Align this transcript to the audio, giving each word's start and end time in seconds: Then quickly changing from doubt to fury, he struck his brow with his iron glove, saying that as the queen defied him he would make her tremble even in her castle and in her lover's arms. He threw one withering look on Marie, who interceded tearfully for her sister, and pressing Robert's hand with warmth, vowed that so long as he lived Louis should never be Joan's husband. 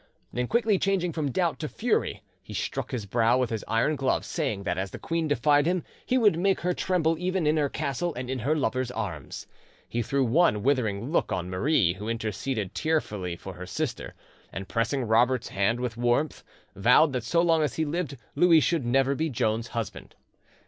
Then 0.33 0.47
quickly 0.47 0.79
changing 0.79 1.13
from 1.13 1.29
doubt 1.29 1.59
to 1.59 1.69
fury, 1.69 2.23
he 2.41 2.55
struck 2.55 2.89
his 2.89 3.05
brow 3.05 3.37
with 3.37 3.51
his 3.51 3.63
iron 3.67 3.95
glove, 3.95 4.25
saying 4.25 4.63
that 4.63 4.75
as 4.79 4.89
the 4.89 4.97
queen 4.97 5.27
defied 5.27 5.67
him 5.67 5.83
he 6.07 6.17
would 6.17 6.39
make 6.39 6.61
her 6.61 6.73
tremble 6.73 7.19
even 7.19 7.45
in 7.45 7.55
her 7.57 7.69
castle 7.69 8.11
and 8.15 8.27
in 8.27 8.39
her 8.39 8.55
lover's 8.55 8.89
arms. 8.89 9.45
He 9.87 10.01
threw 10.01 10.23
one 10.23 10.63
withering 10.63 11.11
look 11.11 11.31
on 11.31 11.51
Marie, 11.51 11.93
who 11.93 12.09
interceded 12.09 12.73
tearfully 12.73 13.35
for 13.35 13.53
her 13.53 13.67
sister, 13.67 14.15
and 14.51 14.67
pressing 14.67 15.03
Robert's 15.03 15.49
hand 15.49 15.79
with 15.79 15.97
warmth, 15.97 16.43
vowed 16.75 17.13
that 17.13 17.23
so 17.23 17.39
long 17.43 17.61
as 17.61 17.75
he 17.75 17.85
lived 17.85 18.17
Louis 18.33 18.59
should 18.59 18.83
never 18.87 19.13
be 19.13 19.29
Joan's 19.29 19.67
husband. 19.67 20.15